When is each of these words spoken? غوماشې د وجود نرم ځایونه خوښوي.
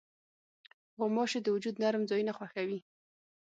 غوماشې 0.99 1.39
د 1.43 1.47
وجود 1.55 1.75
نرم 1.81 2.03
ځایونه 2.09 2.31
خوښوي. 2.37 2.79